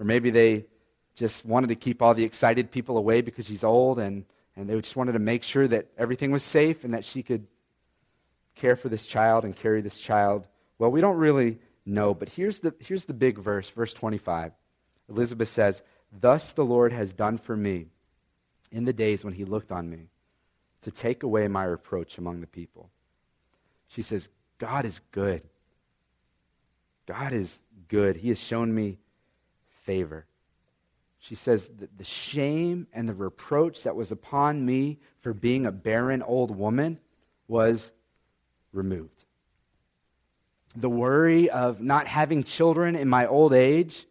[0.00, 0.64] Or maybe they
[1.14, 4.24] just wanted to keep all the excited people away because she's old and,
[4.56, 7.46] and they just wanted to make sure that everything was safe and that she could
[8.54, 10.48] care for this child and carry this child.
[10.78, 14.52] Well, we don't really know, but here's the, here's the big verse, verse 25.
[15.10, 17.88] Elizabeth says, Thus the Lord has done for me
[18.72, 20.08] in the days when he looked on me
[20.82, 22.88] to take away my reproach among the people.
[23.88, 25.42] She says, God is good.
[27.06, 28.16] God is good.
[28.16, 28.98] He has shown me
[29.90, 30.24] favor.
[31.18, 35.72] She says that the shame and the reproach that was upon me for being a
[35.72, 37.00] barren old woman
[37.48, 37.90] was
[38.72, 39.24] removed.
[40.76, 44.06] The worry of not having children in my old age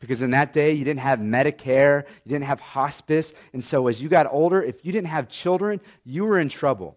[0.00, 3.34] because in that day, you didn't have Medicare, you didn't have hospice.
[3.52, 6.96] And so as you got older, if you didn't have children, you were in trouble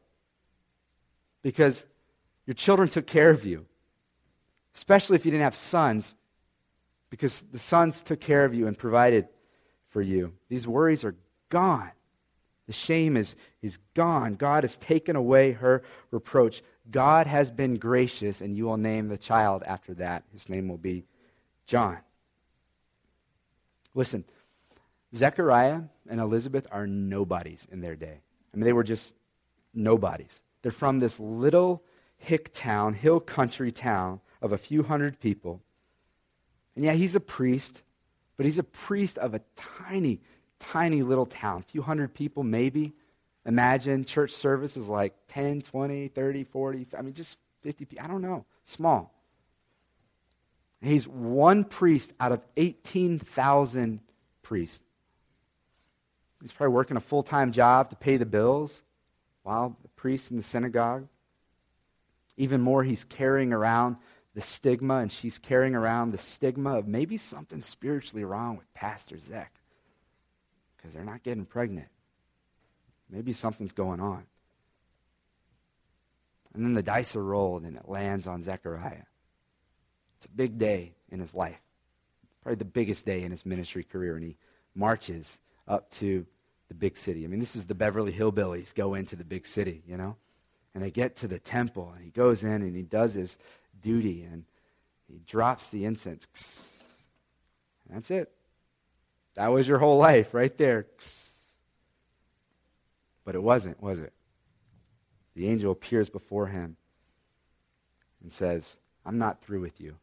[1.42, 1.86] because
[2.46, 3.66] your children took care of you,
[4.74, 6.16] especially if you didn't have sons,
[7.12, 9.28] because the sons took care of you and provided
[9.90, 10.34] for you.
[10.50, 11.16] These worries are
[11.50, 11.92] gone.
[12.66, 14.36] The shame is, is gone.
[14.36, 16.64] God has taken away her reproach.
[16.90, 20.24] God has been gracious, and you will name the child after that.
[20.32, 21.04] His name will be
[21.66, 21.98] John.
[23.94, 24.24] Listen,
[25.14, 28.22] Zechariah and Elizabeth are nobodies in their day.
[28.54, 29.16] I mean, they were just
[29.74, 30.44] nobodies.
[30.62, 31.84] They're from this little
[32.18, 35.62] hick town, hill country town of a few hundred people.
[36.82, 37.84] And yeah, he's a priest,
[38.38, 40.20] but he's a priest of a tiny,
[40.58, 42.94] tiny little town, a few hundred people maybe.
[43.46, 48.04] Imagine church service is like 10, 20, 30, 40, I mean, just 50 people.
[48.04, 48.46] I don't know.
[48.64, 49.14] Small.
[50.82, 54.00] He's one priest out of 18,000
[54.42, 54.82] priests.
[56.42, 58.82] He's probably working a full time job to pay the bills
[59.44, 61.08] while the priest in the synagogue.
[62.38, 63.98] Even more, he's carrying around
[64.34, 69.20] the stigma, and she's carrying around the stigma of maybe something spiritually wrong with Pastor
[69.20, 69.60] Zech
[70.78, 71.90] because they're not getting pregnant.
[73.10, 74.24] Maybe something's going on.
[76.54, 79.04] And then the dice are rolled, and it lands on Zechariah.
[80.18, 81.62] It's a big day in his life,
[82.42, 84.38] probably the biggest day in his ministry career, and he
[84.76, 86.26] marches up to
[86.68, 87.26] the big city.
[87.26, 90.16] I mean, this is the Beverly Hillbillies go into the big city, you know?
[90.74, 93.38] And they get to the temple, and he goes in and he does his
[93.82, 94.46] duty, and
[95.08, 96.28] he drops the incense.
[97.90, 98.32] That's it.
[99.36, 100.86] That was your whole life right there.
[103.26, 104.14] But it wasn't, was it?
[105.36, 106.78] The angel appears before him
[108.22, 109.98] and says, I'm not through with you.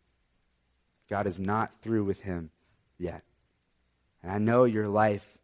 [1.08, 2.50] God is not through with him
[2.98, 3.22] yet.
[4.22, 5.38] And I know your life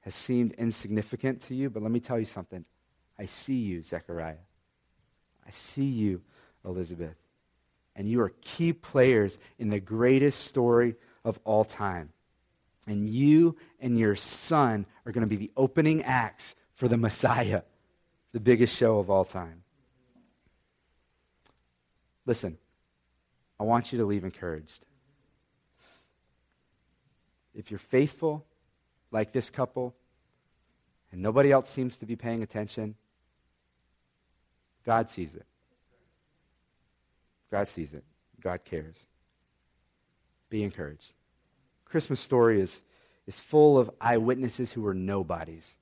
[0.00, 2.64] has seemed insignificant to you, but let me tell you something.
[3.18, 4.36] I see you, Zechariah.
[5.46, 6.22] I see you,
[6.64, 7.16] Elizabeth.
[8.00, 12.08] And you are key players in the greatest story of all time.
[12.86, 17.60] And you and your son are going to be the opening acts for the Messiah,
[18.32, 19.64] the biggest show of all time.
[22.24, 22.56] Listen,
[23.60, 24.86] I want you to leave encouraged
[27.54, 28.46] if you're faithful,
[29.10, 29.94] like this couple,
[31.12, 32.94] and nobody else seems to be paying attention,
[34.86, 35.44] God sees it.
[37.50, 38.04] God sees it.
[38.40, 39.06] God cares.
[40.48, 41.12] Be encouraged.
[41.84, 42.80] Christmas story is,
[43.26, 45.76] is full of eyewitnesses who were nobodies,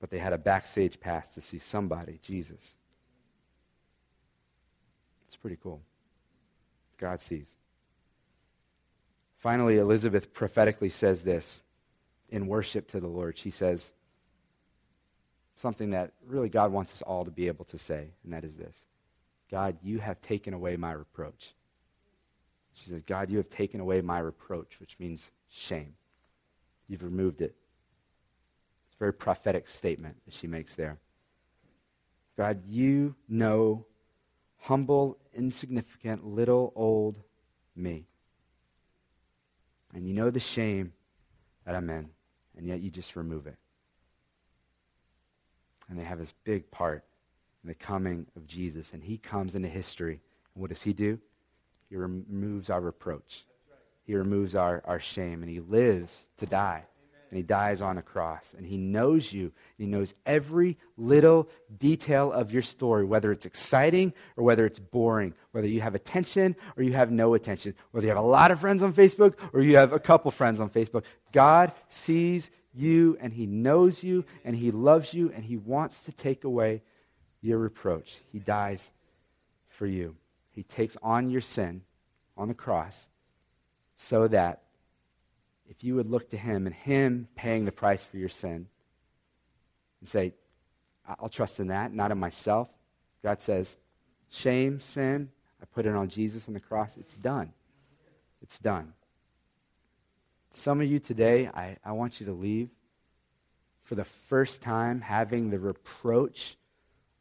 [0.00, 2.76] but they had a backstage pass to see somebody, Jesus.
[5.26, 5.82] It's pretty cool.
[6.98, 7.56] God sees.
[9.38, 11.60] Finally, Elizabeth prophetically says this
[12.30, 13.36] in worship to the Lord.
[13.36, 13.92] She says
[15.56, 18.56] something that really God wants us all to be able to say, and that is
[18.56, 18.86] this
[19.54, 21.54] God, you have taken away my reproach.
[22.72, 25.94] She says, God, you have taken away my reproach, which means shame.
[26.88, 27.54] You've removed it.
[28.88, 30.98] It's a very prophetic statement that she makes there.
[32.36, 33.86] God, you know
[34.62, 37.20] humble, insignificant, little old
[37.76, 38.06] me.
[39.94, 40.94] And you know the shame
[41.64, 42.08] that I'm in,
[42.56, 43.58] and yet you just remove it.
[45.88, 47.04] And they have this big part
[47.64, 50.20] in the coming of Jesus, and he comes into history.
[50.54, 51.18] And what does he do?
[51.88, 53.44] He removes our reproach.
[54.04, 56.84] He removes our, our shame, and he lives to die.
[57.30, 58.54] And he dies on a cross.
[58.56, 59.50] And he knows you.
[59.76, 65.34] He knows every little detail of your story, whether it's exciting or whether it's boring,
[65.50, 68.60] whether you have attention or you have no attention, whether you have a lot of
[68.60, 71.02] friends on Facebook or you have a couple friends on Facebook.
[71.32, 76.12] God sees you and he knows you and he loves you and he wants to
[76.12, 76.82] take away
[77.44, 78.18] your reproach.
[78.32, 78.90] He dies
[79.68, 80.16] for you.
[80.50, 81.82] He takes on your sin
[82.36, 83.08] on the cross
[83.94, 84.62] so that
[85.68, 88.66] if you would look to Him and Him paying the price for your sin
[90.00, 90.32] and say,
[91.06, 92.68] I'll trust in that, not in myself.
[93.22, 93.78] God says,
[94.30, 95.30] shame, sin,
[95.60, 96.96] I put it on Jesus on the cross.
[96.96, 97.52] It's done.
[98.42, 98.94] It's done.
[100.54, 102.70] Some of you today, I, I want you to leave
[103.82, 106.56] for the first time having the reproach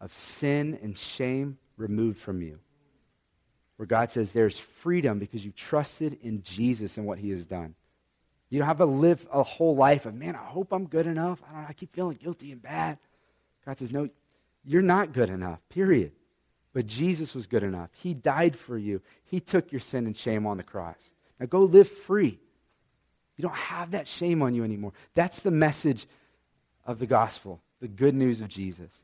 [0.03, 2.59] of sin and shame removed from you.
[3.77, 7.73] Where God says there's freedom because you trusted in Jesus and what he has done.
[8.49, 11.41] You don't have to live a whole life of, man, I hope I'm good enough.
[11.47, 12.99] I don't know, I keep feeling guilty and bad.
[13.65, 14.09] God says, no,
[14.65, 16.11] you're not good enough, period.
[16.73, 17.89] But Jesus was good enough.
[17.93, 19.01] He died for you.
[19.23, 21.13] He took your sin and shame on the cross.
[21.39, 22.39] Now go live free.
[23.37, 24.91] You don't have that shame on you anymore.
[25.15, 26.07] That's the message
[26.85, 29.03] of the gospel, the good news of Jesus.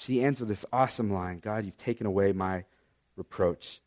[0.00, 2.64] She ends with this awesome line God, you've taken away my
[3.16, 3.82] reproach.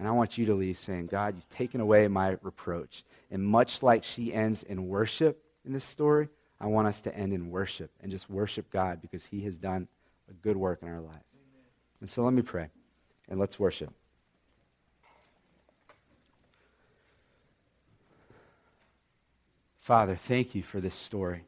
[0.00, 3.04] And I want you to leave saying, God, you've taken away my reproach.
[3.30, 6.28] And much like she ends in worship in this story,
[6.60, 9.86] I want us to end in worship and just worship God because he has done
[10.28, 11.24] a good work in our lives.
[11.34, 11.64] Amen.
[12.00, 12.68] And so let me pray
[13.28, 13.92] and let's worship.
[19.78, 21.44] Father, thank you for this story.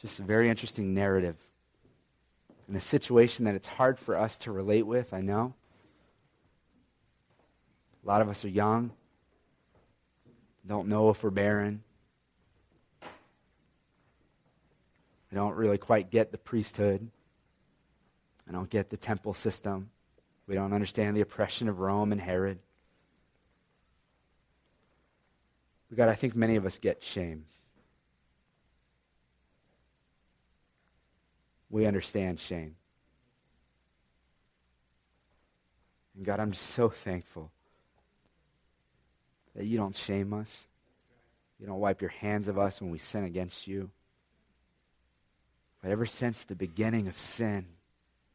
[0.00, 1.36] Just a very interesting narrative.
[2.68, 5.54] In a situation that it's hard for us to relate with, I know.
[8.04, 8.92] A lot of us are young,
[10.68, 11.82] don't know if we're barren.
[15.30, 17.10] We don't really quite get the priesthood.
[18.46, 19.90] I don't get the temple system.
[20.46, 22.58] We don't understand the oppression of Rome and Herod.
[25.88, 27.44] But God, I think many of us get shame.
[31.70, 32.76] We understand shame.
[36.16, 37.50] And God, I'm so thankful
[39.54, 40.66] that you don't shame us.
[41.60, 43.90] You don't wipe your hands of us when we sin against you.
[45.82, 47.66] But ever since the beginning of sin,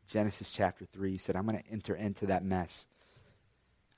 [0.08, 2.88] Genesis chapter 3, you said, I'm going to enter into that mess.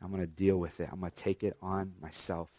[0.02, 0.90] I'm going to deal with it.
[0.92, 2.50] I'm going to take it on myself.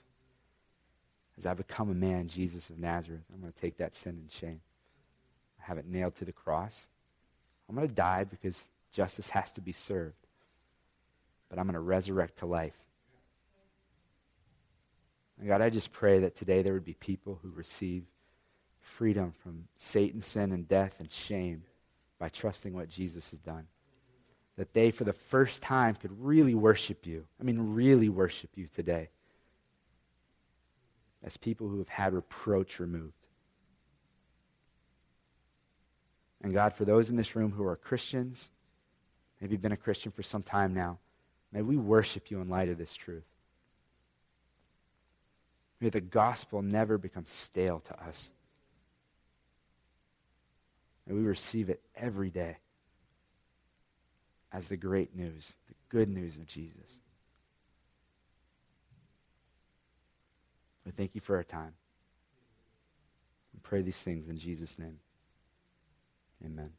[1.39, 4.31] As I become a man, Jesus of Nazareth, I'm going to take that sin and
[4.31, 4.61] shame.
[5.67, 6.87] Have it nailed to the cross.
[7.69, 10.15] I'm going to die because justice has to be served.
[11.49, 12.79] But I'm going to resurrect to life.
[15.39, 18.05] And God, I just pray that today there would be people who receive
[18.81, 21.65] freedom from Satan, sin, and death and shame
[22.19, 23.67] by trusting what Jesus has done.
[24.57, 27.27] That they, for the first time, could really worship you.
[27.41, 29.11] I mean, really worship you today
[31.25, 33.26] as people who have had reproach removed.
[36.47, 38.53] And God, for those in this room who are Christians,
[39.41, 40.99] maybe you've been a Christian for some time now,
[41.51, 43.27] may we worship you in light of this truth.
[45.81, 48.31] May the gospel never become stale to us.
[51.05, 52.59] May we receive it every day
[54.53, 57.01] as the great news, the good news of Jesus.
[60.85, 61.73] We thank you for our time.
[63.53, 65.01] We pray these things in Jesus' name.
[66.45, 66.73] Amen.